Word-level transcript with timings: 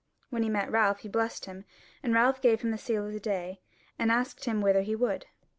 When 0.31 0.41
he 0.41 0.49
met 0.49 0.71
Ralph 0.71 1.01
he 1.01 1.07
blessed 1.07 1.45
him, 1.45 1.63
and 2.01 2.11
Ralph 2.11 2.41
gave 2.41 2.61
him 2.61 2.71
the 2.71 2.79
sele 2.79 3.05
of 3.05 3.13
the 3.13 3.19
day, 3.19 3.61
and 3.99 4.11
asked 4.11 4.45
him 4.45 4.59
whither 4.59 4.81
he 4.81 4.95
would. 4.95 5.27